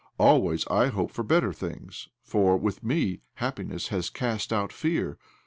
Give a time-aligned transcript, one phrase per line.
[0.17, 5.19] Always I hope for better things, for, with me, happiness has cast out fear.